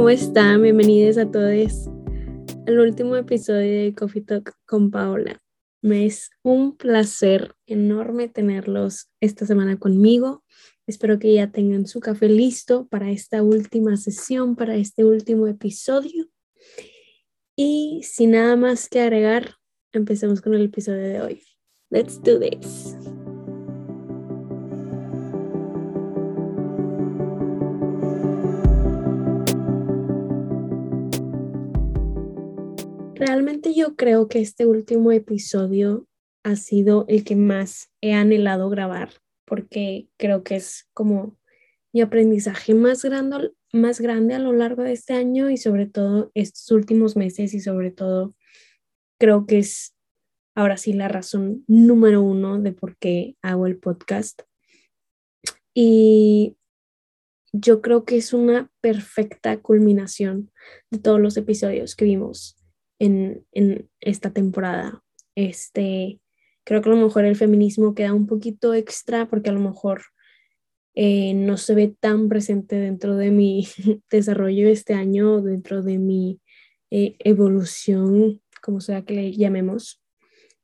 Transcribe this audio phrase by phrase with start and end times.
[0.00, 0.62] ¿cómo están?
[0.62, 1.86] Bienvenidos a todos
[2.66, 5.38] al último episodio de Coffee Talk con Paola.
[5.82, 10.42] Me es un placer enorme tenerlos esta semana conmigo.
[10.86, 16.30] Espero que ya tengan su café listo para esta última sesión, para este último episodio.
[17.54, 19.56] Y sin nada más que agregar,
[19.92, 21.42] empecemos con el episodio de hoy.
[21.90, 22.96] Let's do this.
[33.40, 36.06] Realmente yo creo que este último episodio
[36.44, 39.14] ha sido el que más he anhelado grabar
[39.46, 41.38] porque creo que es como
[41.94, 47.16] mi aprendizaje más grande, a lo largo de este año y sobre todo estos últimos
[47.16, 48.34] meses y sobre todo
[49.18, 49.96] creo que es
[50.54, 54.42] ahora sí la razón número uno de por qué hago el podcast.
[55.72, 56.58] Y
[57.54, 60.52] yo creo que es una perfecta culminación
[60.90, 62.59] de todos los episodios que vimos
[63.00, 65.02] en, esta temporada.
[65.34, 66.20] Este,
[66.64, 70.02] creo que a lo mejor el feminismo queda un poquito extra porque a lo mejor
[70.94, 73.66] eh, no se ve tan presente dentro de mi
[74.10, 76.40] desarrollo este año, dentro de mi
[76.90, 80.02] eh, evolución, como sea que le llamemos.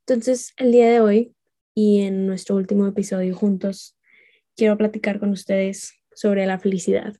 [0.06, 1.34] Entonces, el día de hoy
[1.74, 3.96] y en nuestro último episodio juntos,
[4.56, 7.16] quiero platicar con ustedes sobre la felicidad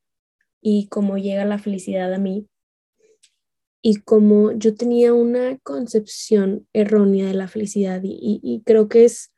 [0.61, 2.49] y cómo llega la felicidad a mí
[3.89, 9.33] y como yo tenía una concepción errónea de la felicidad y, creo que es,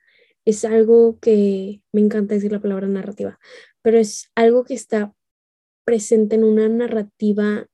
[0.46, 3.38] es algo que me encanta decir la palabra narrativa,
[3.82, 5.14] pero es algo que está
[5.84, 7.66] presente en una narrativa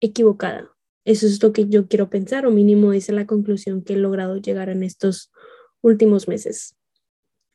[0.00, 0.74] equivocada.
[1.04, 3.96] Eso es lo que yo quiero pensar o mínimo esa es la conclusión que he
[3.96, 5.30] logrado llegar en estos
[5.82, 6.76] últimos meses.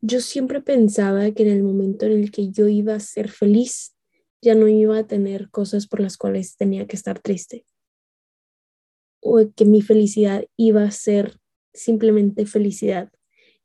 [0.01, 3.95] Yo siempre pensaba que en el momento en el que yo iba a ser feliz,
[4.39, 7.65] ya no iba a tener cosas por las cuales tenía que estar triste
[9.27, 11.39] o que mi felicidad iba a ser
[11.73, 13.11] simplemente felicidad,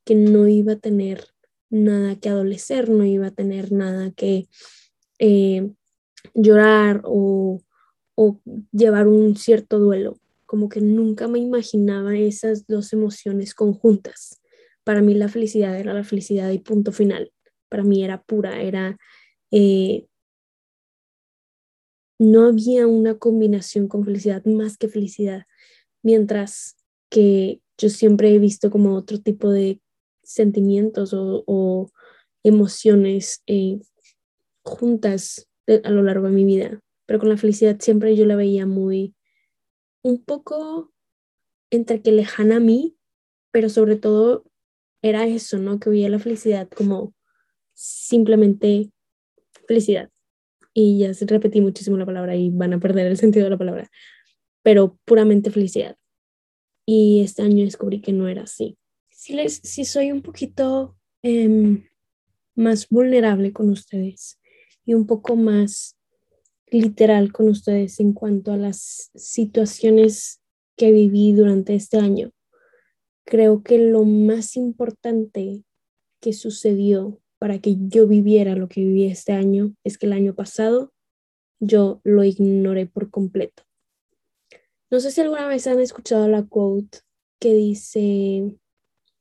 [0.05, 1.27] que no iba a tener
[1.69, 4.47] nada que adolecer, no iba a tener nada que
[5.19, 5.71] eh,
[6.33, 7.61] llorar o,
[8.15, 8.41] o
[8.73, 14.41] llevar un cierto duelo, como que nunca me imaginaba esas dos emociones conjuntas.
[14.83, 17.33] Para mí la felicidad era la felicidad y punto final.
[17.69, 18.97] Para mí era pura, era
[19.51, 20.07] eh,
[22.19, 25.45] no había una combinación con felicidad más que felicidad,
[26.03, 26.77] mientras
[27.11, 29.81] que yo siempre he visto como otro tipo de
[30.23, 31.91] sentimientos o,
[32.43, 33.81] emociones eh,
[34.63, 35.47] juntas
[35.85, 39.15] a lo largo de mi vida, pero con la felicidad siempre yo la veía muy,
[40.03, 40.91] un poco
[41.71, 42.97] entre que lejana a mí,
[43.51, 44.45] pero sobre todo
[45.03, 45.79] era eso, ¿no?
[45.81, 47.15] Que veía la felicidad como
[47.75, 48.91] simplemente
[49.67, 50.11] felicidad.
[50.73, 53.91] Y ya repetí muchísimo la palabra y van a perder el sentido de la palabra,
[54.63, 55.97] pero puramente felicidad.
[56.87, 58.77] Y este año descubrí que no era así.
[59.09, 61.85] Si, les, si soy un poquito em,
[62.55, 64.41] más vulnerable con ustedes
[64.85, 65.97] y un poco más
[66.71, 70.41] literal con ustedes en cuanto a las situaciones
[70.77, 72.33] que viví durante este año.
[73.25, 75.65] Creo que lo más importante
[76.21, 80.35] que sucedió para que yo viviera lo que viví este año es que el año
[80.35, 80.93] pasado
[81.59, 83.63] yo lo ignoré por completo.
[84.91, 86.99] No sé si alguna vez han escuchado la quote
[87.39, 88.57] que dice,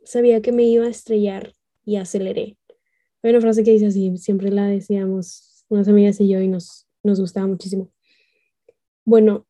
[0.03, 1.53] sabía que me iba a estrellar
[1.85, 2.57] y aceleré.
[3.21, 6.87] Hay una frase que dice así, siempre la decíamos unas amigas y yo y nos,
[7.03, 7.91] nos gustaba muchísimo.
[9.05, 9.47] Bueno,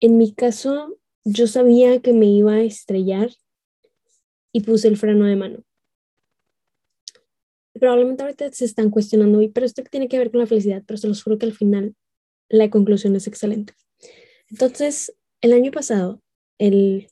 [0.00, 3.30] en mi caso, yo sabía que me iba a estrellar
[4.52, 5.64] y puse el freno de mano
[7.80, 11.08] probablemente ahorita se están cuestionando, pero esto tiene que ver con la felicidad, pero se
[11.08, 11.96] los juro que al final
[12.48, 13.72] la conclusión es excelente.
[14.50, 16.22] Entonces, el año pasado,
[16.58, 17.08] el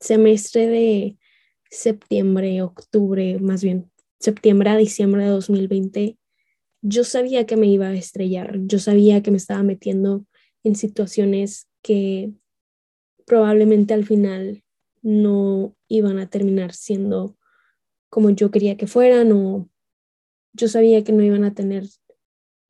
[0.00, 1.18] semestre de
[1.70, 3.90] septiembre, octubre, más bien
[4.20, 6.18] septiembre a diciembre de 2020,
[6.82, 10.24] yo sabía que me iba a estrellar, yo sabía que me estaba metiendo
[10.64, 12.32] en situaciones que
[13.26, 14.62] probablemente al final
[15.02, 17.36] no iban a terminar siendo
[18.08, 19.68] como yo quería que fueran o
[20.52, 21.84] yo sabía que no iban a tener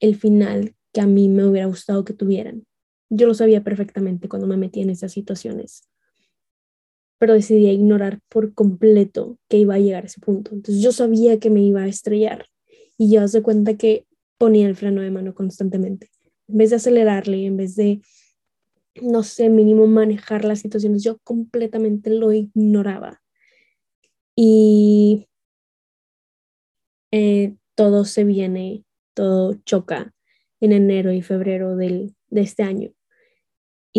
[0.00, 2.66] el final que a mí me hubiera gustado que tuvieran.
[3.10, 5.88] Yo lo sabía perfectamente cuando me metí en esas situaciones,
[7.18, 10.54] pero decidí ignorar por completo que iba a llegar a ese punto.
[10.54, 12.46] Entonces yo sabía que me iba a estrellar
[12.96, 14.06] y yo de cuenta que
[14.38, 16.10] ponía el freno de mano constantemente.
[16.48, 18.00] En vez de acelerarle, en vez de,
[19.02, 23.20] no sé, mínimo manejar las situaciones, yo completamente lo ignoraba.
[24.34, 25.28] Y
[27.10, 28.84] eh, todo se viene,
[29.14, 30.14] todo choca
[30.60, 32.92] en enero y febrero del, de este año.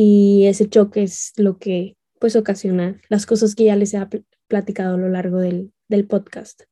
[0.02, 4.08] Y ese choque es lo que pues ocasiona las cosas que ya les he
[4.48, 6.64] platicado a lo largo del, del podcast.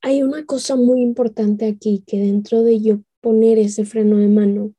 [0.00, 4.72] Hay una cosa muy importante aquí que dentro de yo poner ese freno de mano,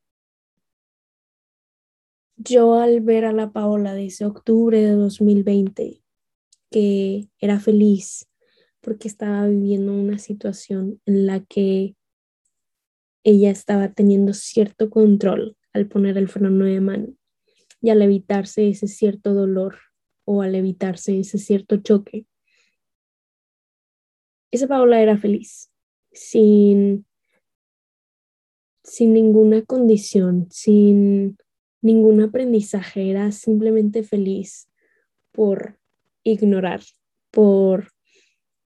[2.38, 6.02] yo al ver a la Paola de ese octubre de 2020,
[6.70, 8.26] que era feliz
[8.80, 11.96] porque estaba viviendo una situación en la que
[13.24, 17.14] ella estaba teniendo cierto control al poner el freno de mano
[17.80, 19.76] y al evitarse ese cierto dolor
[20.24, 22.26] o al evitarse ese cierto choque.
[24.50, 25.70] Esa Paola era feliz,
[26.12, 27.04] sin,
[28.82, 31.36] sin ninguna condición, sin
[31.82, 34.70] ningún aprendizaje, era simplemente feliz
[35.32, 35.78] por
[36.22, 36.80] ignorar,
[37.30, 37.92] por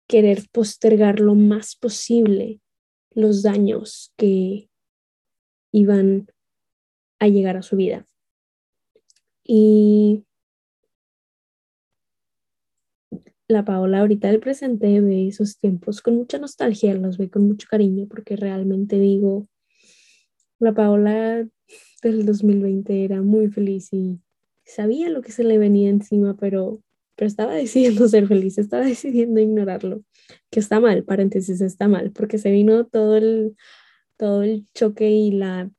[0.09, 2.61] querer postergar lo más posible
[3.11, 4.69] los daños que
[5.73, 6.27] iban
[7.19, 8.07] a llegar a su vida.
[9.45, 10.25] Y
[13.49, 17.69] la Paola ahorita del presente ve esos tiempos con mucha nostalgia, los ve con mucho
[17.71, 19.47] cariño, porque realmente digo,
[20.59, 21.47] la Paola
[22.03, 24.21] del 2020 era muy feliz y
[24.65, 26.83] sabía lo que se le venía encima, pero,
[27.15, 30.03] pero estaba decidiendo ser feliz, estaba decidiendo ignorarlo,
[30.51, 33.57] que está mal, paréntesis, está mal, porque se vino todo el,
[34.17, 35.71] todo el choque y la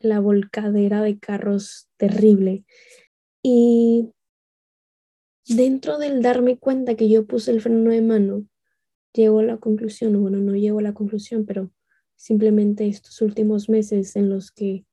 [0.00, 2.64] la volcadera de carros terrible.
[3.42, 4.10] Y
[5.46, 8.44] dentro del darme cuenta que yo puse el freno de mano,
[9.12, 11.72] llego a la conclusión, bueno, no llego a la conclusión, pero
[12.16, 14.84] simplemente estos últimos meses en los que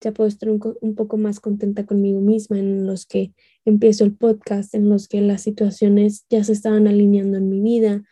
[0.00, 3.34] ya puedo estar un, un, poco más contenta conmigo misma, en los que
[3.66, 8.02] empiezo el podcast, en los que las situaciones ya se estaban alineando en mi vida,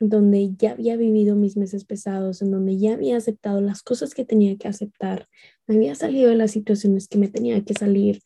[0.00, 4.24] donde ya había vivido mis meses pesados, en donde ya había aceptado las cosas que
[4.24, 5.28] tenía que aceptar,
[5.66, 8.20] me había salido de las situaciones que me tenía que salir,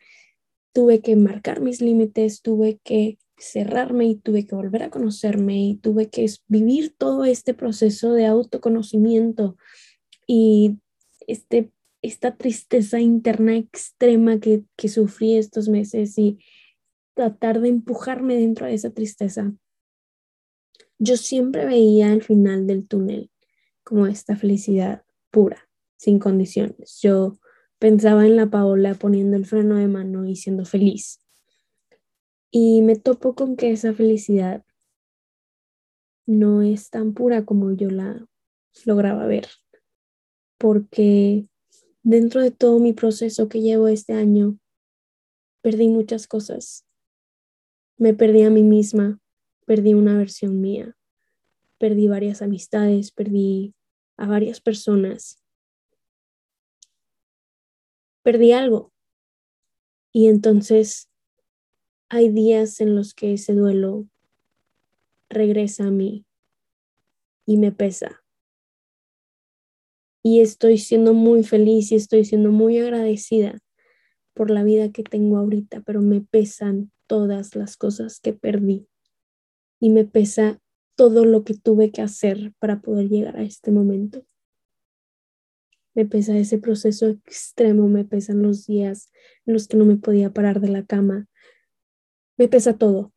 [0.72, 5.76] tuve que marcar mis límites, tuve que cerrarme y tuve que volver a conocerme y
[5.76, 9.56] tuve que vivir todo este proceso de autoconocimiento
[10.26, 10.78] y
[11.26, 11.70] este,
[12.02, 16.38] esta tristeza interna extrema que, que sufrí estos meses y
[17.14, 19.52] tratar de empujarme dentro de esa tristeza
[20.98, 23.30] yo siempre veía al final del túnel
[23.84, 26.98] como esta felicidad pura, sin condiciones.
[27.00, 27.38] Yo
[27.78, 31.20] pensaba en la Paola poniendo el freno de mano y siendo feliz.
[32.50, 34.64] Y me topo con que esa felicidad
[36.26, 38.26] no es tan pura como yo la
[38.84, 39.48] lograba ver,
[40.58, 41.46] porque
[42.02, 44.58] dentro de todo mi proceso que llevo este año,
[45.62, 46.86] perdí muchas cosas.
[47.96, 49.20] Me perdí a mí misma,
[49.68, 50.96] perdí una versión mía,
[51.76, 53.74] perdí varias amistades, perdí
[54.16, 55.44] a varias personas,
[58.22, 58.94] perdí algo.
[60.10, 61.10] Y entonces
[62.08, 64.08] hay días en los que ese duelo
[65.28, 66.24] regresa a mí
[67.44, 68.24] y me pesa.
[70.22, 73.58] Y estoy siendo muy feliz y estoy siendo muy agradecida
[74.32, 78.88] por la vida que tengo ahorita, pero me pesan todas las cosas que perdí
[79.80, 80.60] y me pesa
[80.96, 84.26] todo lo que tuve que hacer para poder llegar a este momento.
[85.94, 89.10] Me pesa ese proceso extremo, me pesan los días
[89.46, 91.28] en los que no me podía parar de la cama.
[92.36, 93.12] Me pesa todo.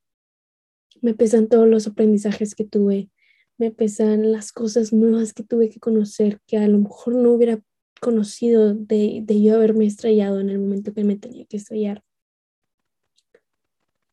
[1.01, 3.09] Me pesan todos los aprendizajes que tuve.
[3.57, 7.61] Me pesan las cosas nuevas que tuve que conocer que a lo mejor no hubiera
[7.99, 12.03] conocido de, de yo haberme estrellado en el momento que me tenía que estrellar.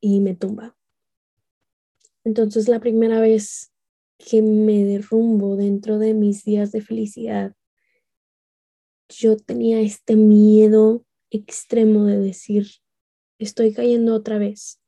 [0.00, 0.77] Y me tumba.
[2.28, 3.72] Entonces la primera vez
[4.18, 7.54] que me derrumbo dentro de mis días de felicidad,
[9.08, 12.66] yo tenía este miedo extremo de decir,
[13.38, 14.78] estoy cayendo otra vez,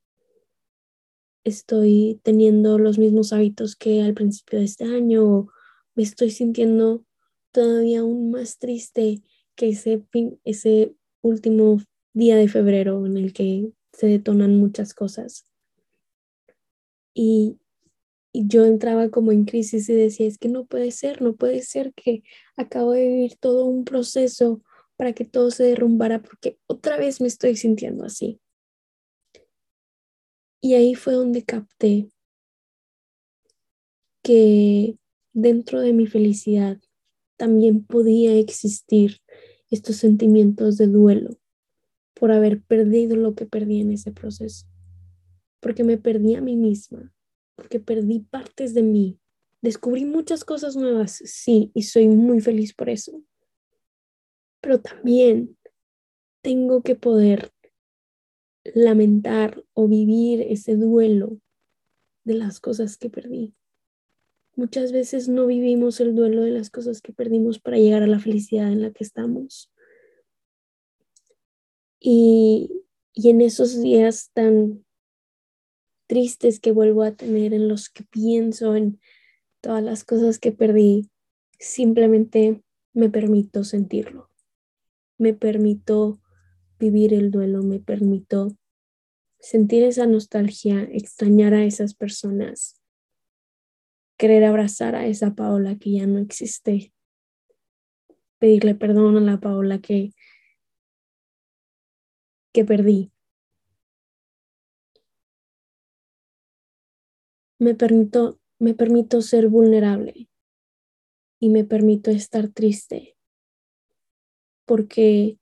[1.42, 5.48] estoy teniendo los mismos hábitos que al principio de este año,
[5.94, 7.06] me estoy sintiendo
[7.52, 9.22] todavía aún más triste
[9.54, 10.04] que ese,
[10.44, 11.80] ese último
[12.12, 15.49] día de febrero en el que se detonan muchas cosas.
[17.14, 17.58] Y,
[18.32, 21.92] yo entraba como en crisis y decía, es que no puede ser, no puede ser
[21.94, 22.22] que
[22.56, 24.62] acabo de vivir todo un proceso
[24.96, 28.40] para que todo se derrumbara porque otra vez me estoy sintiendo así.
[30.60, 32.08] Y ahí fue donde capté
[34.22, 34.96] que
[35.32, 36.78] dentro de mi felicidad
[37.36, 39.18] también podía existir
[39.70, 41.30] estos sentimientos de duelo
[42.14, 44.69] por haber perdido lo que perdí en ese proceso
[45.60, 47.12] porque me perdí a mí misma,
[47.54, 49.18] porque perdí partes de mí.
[49.62, 53.22] Descubrí muchas cosas nuevas, sí, y soy muy feliz por eso.
[54.60, 55.56] pero también
[56.42, 57.52] tengo que poder
[58.74, 61.38] lamentar o vivir ese duelo
[62.24, 63.54] de las cosas que perdí.
[64.54, 68.18] Muchas veces no vivimos el duelo de las cosas que perdimos para llegar a la
[68.18, 69.70] felicidad en la que estamos.
[71.98, 74.84] Y, y en esos días tan
[76.10, 79.00] tristes que vuelvo a tener, en los que pienso en
[79.60, 81.08] todas las cosas que perdí,
[81.60, 84.28] simplemente me permito sentirlo.
[85.18, 86.20] Me permito
[86.80, 88.56] vivir el duelo, me permito
[89.38, 92.82] sentir esa nostalgia, extrañar a esas personas,
[94.16, 96.92] querer abrazar a esa Paola que ya no existe,
[98.40, 100.10] pedirle perdón a la Paola que,
[102.52, 103.12] que perdí.
[107.60, 110.30] Me permito, me permito ser vulnerable
[111.38, 113.18] y me permito estar triste.
[114.64, 115.38] Porque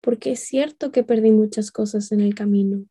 [0.00, 2.86] porque es cierto que perdí muchas cosas en el camino,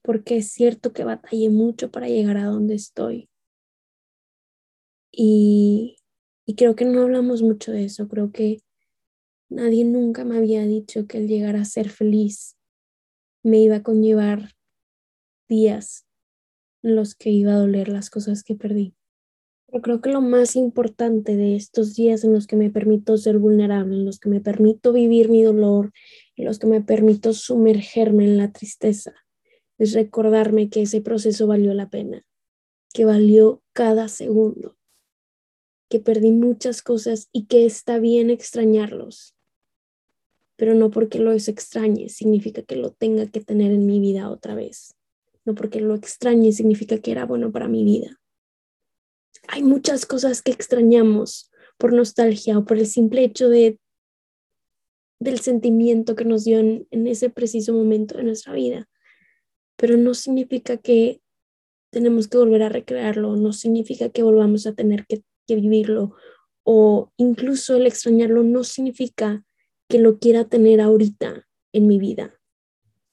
[0.00, 3.28] porque es cierto que batallé mucho para llegar a donde estoy.
[5.12, 5.98] Y,
[6.46, 8.62] y creo que no hablamos mucho de eso, creo que
[9.50, 12.56] nadie nunca me había dicho que el llegar a ser feliz
[13.42, 14.52] me iba a conllevar
[15.46, 16.06] días
[16.84, 18.94] los que iba a doler las cosas que perdí.
[19.66, 23.38] Pero creo que lo más importante de estos días en los que me permito ser
[23.38, 25.92] vulnerable, en los que me permito vivir mi dolor,
[26.36, 29.14] en los que me permito sumergerme en la tristeza,
[29.78, 32.24] es recordarme que ese proceso valió la pena,
[32.92, 34.76] que valió cada segundo,
[35.88, 39.34] que perdí muchas cosas y que está bien extrañarlos.
[40.56, 44.54] Pero no porque lo extrañe significa que lo tenga que tener en mi vida otra
[44.54, 44.94] vez.
[45.44, 48.18] No porque lo extrañe significa que era bueno para mi vida
[49.48, 53.78] hay muchas cosas que extrañamos por nostalgia o por el simple hecho de
[55.20, 58.88] del sentimiento que nos dio en, ese preciso momento de nuestra vida.
[59.76, 61.22] Pero no significa que
[61.90, 66.14] tenemos que volver a recrearlo, no significa que volvamos a tener que, que vivirlo
[66.62, 69.44] o incluso el extrañarlo no significa
[69.88, 72.38] que lo quiera tener ahorita en mi vida.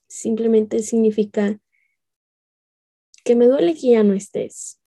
[0.07, 1.59] Simplemente significa
[3.23, 4.79] que me duele que ya no estés,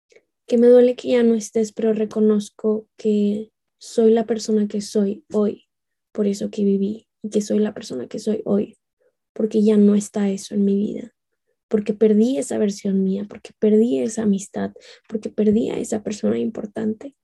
[0.46, 5.24] que me duele que ya no estés, pero reconozco que soy la persona que soy
[5.32, 5.68] hoy,
[6.12, 8.76] por eso que viví, y que soy la persona que soy hoy,
[9.32, 11.14] porque ya no está eso en mi vida,
[11.68, 14.72] porque perdí esa versión mía, porque perdí esa amistad,
[15.08, 17.16] porque perdí a esa persona importante,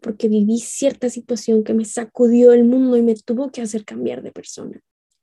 [0.00, 4.22] porque viví cierta situación que me sacudió el mundo y me tuvo que hacer cambiar
[4.22, 4.80] de persona.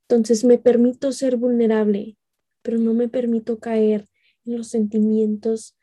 [0.09, 2.17] Entonces me permito ser vulnerable,
[2.61, 4.07] pero no me permito caer
[4.43, 5.75] los sentimientos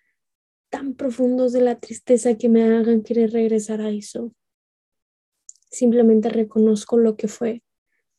[0.70, 4.34] tan profundos de la tristeza que me hagan querer regresar a eso.
[5.70, 7.62] Simplemente reconozco lo que fue,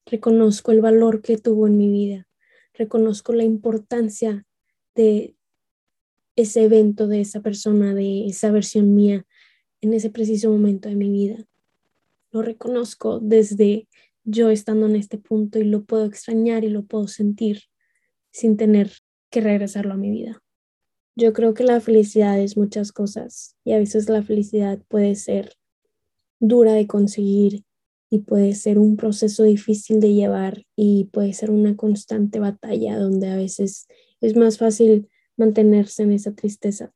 [0.06, 2.28] reconozco el valor que tuvo en mi vida,
[2.74, 4.46] reconozco la importancia
[4.96, 5.36] de
[6.36, 9.26] ese evento, de esa persona, de esa versión mía
[9.82, 11.46] en ese preciso momento de mi vida.
[12.32, 13.88] Lo reconozco desde
[14.24, 17.64] yo estando en este punto y lo puedo extrañar y lo puedo sentir
[18.32, 18.92] sin tener
[19.30, 20.42] que regresarlo a mi vida.
[21.16, 25.54] Yo creo que la felicidad es muchas cosas y a veces la felicidad puede ser
[26.40, 27.66] dura de conseguir
[28.10, 33.28] y puede ser un proceso difícil de llevar y puede ser una constante batalla donde
[33.28, 33.88] a veces
[34.22, 36.94] es más fácil mantenerse en esa tristeza.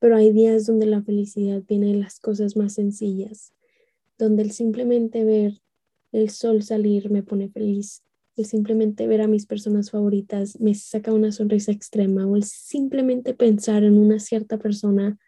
[0.00, 3.52] Pero hay días donde la felicidad viene de las cosas más sencillas,
[4.16, 5.60] donde el simplemente ver
[6.12, 8.02] el sol salir me pone feliz,
[8.38, 13.34] el simplemente ver a mis personas favoritas me saca una sonrisa extrema o el simplemente
[13.34, 15.18] pensar en una cierta persona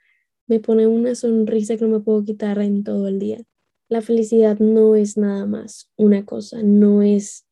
[0.47, 3.43] me pone una sonrisa que no me puedo quitar en todo el día.
[3.89, 7.47] La felicidad no es nada más una cosa, no es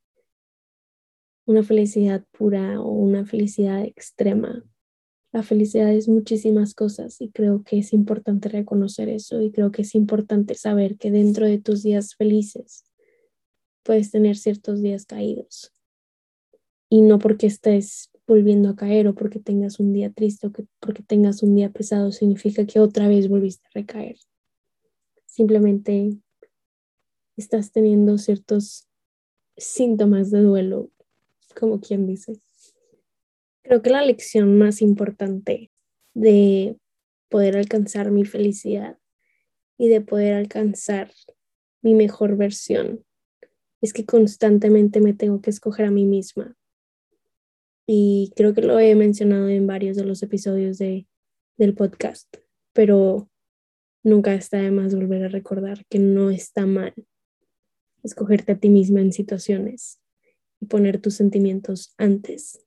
[1.46, 4.64] una felicidad pura o una felicidad extrema.
[5.32, 9.82] La felicidad es muchísimas cosas y creo que es importante reconocer eso y creo que
[9.82, 12.87] es importante saber que dentro de tus días felices
[13.82, 15.72] puedes tener ciertos días caídos.
[16.90, 20.66] Y no porque estés volviendo a caer o porque tengas un día triste o que
[20.80, 24.16] porque tengas un día pesado significa que otra vez volviste a recaer.
[25.26, 26.18] Simplemente
[27.36, 28.86] estás teniendo ciertos
[29.56, 30.90] síntomas de duelo,
[31.58, 32.38] como quien dice.
[33.62, 35.70] Creo que la lección más importante
[36.14, 36.76] de
[37.28, 38.98] poder alcanzar mi felicidad
[39.76, 41.12] y de poder alcanzar
[41.82, 43.04] mi mejor versión
[43.80, 46.56] es que constantemente me tengo que escoger a mí misma.
[47.86, 51.06] Y creo que lo he mencionado en varios de los episodios de,
[51.56, 52.28] del podcast,
[52.72, 53.30] pero
[54.02, 56.94] nunca está de más volver a recordar que no está mal
[58.02, 60.00] escogerte a ti misma en situaciones
[60.60, 62.64] y poner tus sentimientos antes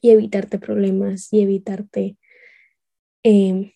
[0.00, 2.16] y evitarte problemas y evitarte
[3.22, 3.72] em,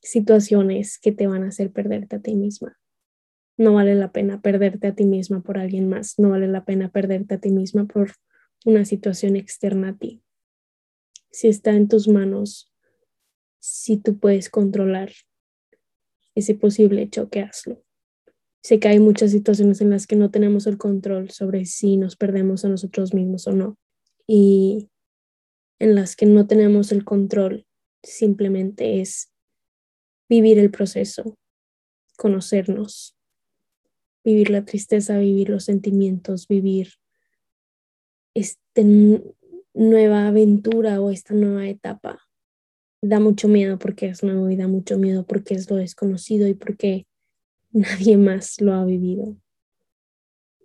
[0.00, 2.78] situaciones que te van a hacer perderte a ti misma.
[3.56, 6.90] No vale la pena perderte a ti misma por alguien más, no vale la pena
[6.90, 8.12] perderte a ti misma por
[8.64, 10.22] una situación externa a ti.
[11.30, 12.72] Si está en tus manos,
[13.60, 15.12] si tú puedes controlar
[16.34, 17.82] ese posible choque, hazlo.
[18.62, 22.16] Sé que hay muchas situaciones en las que no tenemos el control sobre si nos
[22.16, 23.78] perdemos a nosotros mismos o no.
[24.26, 24.88] Y
[25.78, 27.66] en las que no tenemos el control,
[28.02, 29.32] simplemente es
[30.28, 31.38] vivir el proceso,
[32.16, 33.13] conocernos,
[34.24, 36.94] vivir la tristeza, vivir los sentimientos, vivir
[38.34, 38.82] esta
[39.74, 42.20] nueva aventura o esta nueva etapa.
[43.02, 46.54] Da mucho miedo porque es nuevo y da mucho miedo porque es lo desconocido y
[46.54, 47.06] porque
[47.72, 49.36] nadie más lo ha vivido.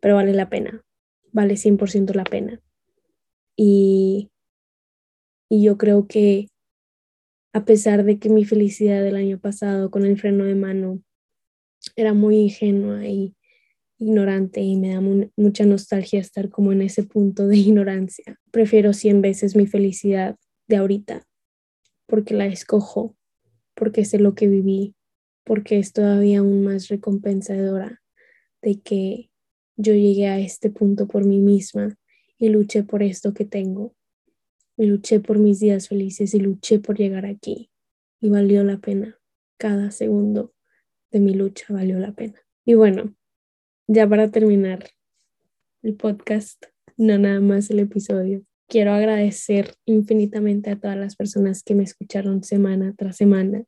[0.02, 0.84] Pero vale la pena,
[1.34, 2.62] vale 100% la pena.
[3.58, 4.32] Y,
[5.50, 6.48] y yo creo que
[7.52, 11.02] a pesar de que mi felicidad del año pasado con el freno de mano
[11.96, 13.36] era muy ingenua y
[14.00, 15.02] ignorante y me da
[15.36, 18.40] mucha nostalgia estar como en ese punto de ignorancia.
[18.52, 20.36] Prefiero cien veces mi felicidad
[20.68, 21.26] de ahorita
[22.10, 23.16] porque la escojo,
[23.76, 24.96] porque sé lo que viví,
[25.46, 28.02] porque es todavía aún más recompensadora
[28.62, 29.30] de que
[29.78, 31.96] yo llegué a este punto por mí misma
[32.38, 33.96] y luché por esto que tengo.
[34.76, 37.70] Y luché por mis días felices y luché por llegar aquí.
[38.22, 39.20] Y valió la pena.
[39.58, 40.54] Cada segundo
[41.12, 42.40] de mi lucha valió la pena.
[42.66, 43.14] Y bueno,
[43.90, 44.88] ya para terminar
[45.82, 46.64] el podcast,
[46.96, 52.44] no nada más el episodio, quiero agradecer infinitamente a todas las personas que me escucharon
[52.44, 53.64] semana tras semana,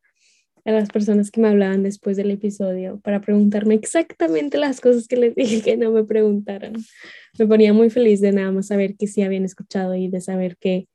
[0.63, 5.15] a las personas que me hablaban después del episodio para preguntarme exactamente las cosas que
[5.15, 6.73] les dije que no me preguntaran.
[7.39, 10.55] Me ponía muy feliz de nada más saber que sí habían escuchado y de saber
[10.57, 10.88] que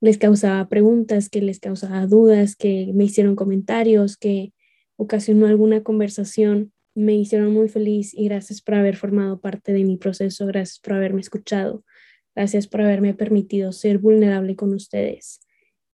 [0.00, 4.52] les causaba preguntas, que les causaba dudas, que me hicieron comentarios, que
[4.96, 9.96] ocasionó alguna conversación me hicieron muy feliz y gracias por haber formado parte de mi
[9.96, 11.84] proceso, gracias por haberme escuchado,
[12.34, 15.40] gracias por haberme permitido ser vulnerable con ustedes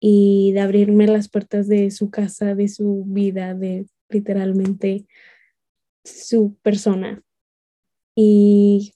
[0.00, 5.07] y de abrirme las puertas de su casa, de su vida, de literalmente
[6.05, 7.22] su persona.
[8.14, 8.94] Y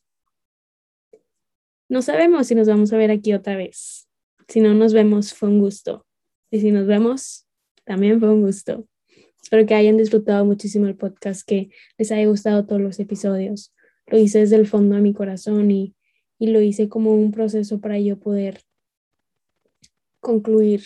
[1.89, 4.09] no sabemos si nos vamos a ver aquí otra vez.
[4.49, 6.05] Si no nos vemos, fue un gusto.
[6.51, 7.47] Y si nos vemos,
[7.85, 8.87] también fue un gusto.
[9.47, 13.73] Espero que hayan disfrutado muchísimo el podcast, que les haya gustado todos los episodios.
[14.09, 15.95] Lo hice desde el fondo de mi corazón y,
[16.41, 18.63] y lo hice como un proceso para yo poder
[20.19, 20.83] concluir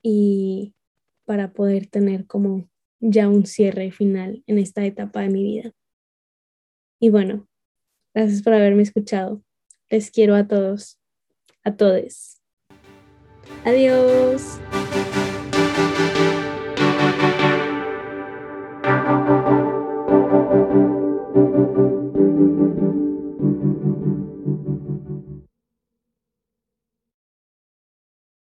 [0.00, 0.76] y
[1.24, 5.72] para poder tener como ya un cierre final en esta etapa de mi vida.
[7.00, 7.48] Y bueno,
[8.14, 9.42] gracias por haberme escuchado.
[9.90, 11.00] Les quiero a todos,
[11.64, 12.40] a todos.
[13.64, 14.60] Adiós.